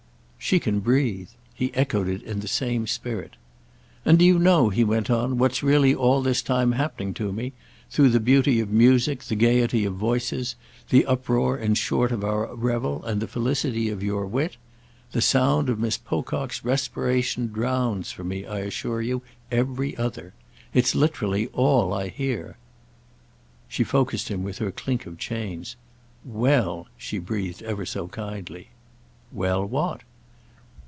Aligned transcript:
"She 0.43 0.59
can 0.59 0.79
breathe!"—he 0.79 1.71
echoed 1.75 2.07
it 2.09 2.23
in 2.23 2.39
the 2.41 2.47
same 2.47 2.85
spirit. 2.87 3.35
"And 4.03 4.17
do 4.19 4.25
you 4.25 4.39
know," 4.39 4.67
he 4.69 4.83
went 4.83 5.07
on, 5.09 5.37
"what's 5.37 5.61
really 5.63 5.93
all 5.95 6.21
this 6.23 6.41
time 6.41 6.71
happening 6.73 7.13
to 7.13 7.31
me?—through 7.31 8.09
the 8.09 8.19
beauty 8.19 8.59
of 8.59 8.69
music, 8.71 9.23
the 9.23 9.35
gaiety 9.35 9.85
of 9.85 9.93
voices, 9.93 10.55
the 10.89 11.05
uproar 11.05 11.57
in 11.59 11.75
short 11.75 12.11
of 12.11 12.23
our 12.25 12.53
revel 12.55 13.05
and 13.05 13.21
the 13.21 13.27
felicity 13.29 13.87
of 13.87 14.01
your 14.03 14.25
wit? 14.25 14.57
The 15.11 15.21
sound 15.21 15.69
of 15.69 15.77
Mrs. 15.77 16.03
Pocock's 16.05 16.65
respiration 16.65 17.49
drowns 17.49 18.11
for 18.11 18.23
me, 18.23 18.45
I 18.45 18.61
assure 18.61 19.01
you, 19.01 19.21
every 19.51 19.95
other. 19.95 20.33
It's 20.73 20.95
literally 20.95 21.47
all 21.53 21.93
I 21.93 22.07
hear." 22.09 22.57
She 23.69 23.83
focussed 23.85 24.27
him 24.29 24.41
with 24.43 24.57
her 24.57 24.71
clink 24.71 25.05
of 25.05 25.17
chains. 25.19 25.75
"Well—!" 26.25 26.87
she 26.97 27.19
breathed 27.19 27.61
ever 27.61 27.85
so 27.85 28.07
kindly. 28.07 28.69
"Well, 29.31 29.63
what?" 29.65 30.01